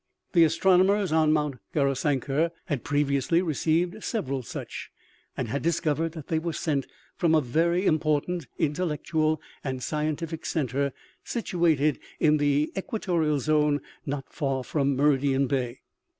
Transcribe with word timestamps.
The 0.33 0.43
astronomers 0.45 1.11
on 1.11 1.31
Mt. 1.31 1.59
Gaurisankar 1.75 2.49
had 2.65 2.83
previously 2.83 3.39
received 3.39 4.03
several 4.03 4.41
such, 4.41 4.89
and 5.37 5.47
had 5.49 5.61
discovered 5.61 6.13
that 6.13 6.25
they 6.27 6.39
were 6.39 6.53
sent 6.53 6.87
from 7.17 7.35
a 7.35 7.39
very 7.39 7.85
im 7.85 7.99
portant, 7.99 8.47
intellectual 8.57 9.39
and 9.63 9.83
scientific 9.83 10.43
center 10.47 10.91
situated 11.23 11.99
in 12.19 12.37
the 12.37 12.71
equatorial 12.75 13.39
zone 13.39 13.79
not 14.03 14.33
far 14.33 14.63
from 14.63 14.95
Meridian 14.95 15.45
bay. 15.45 15.81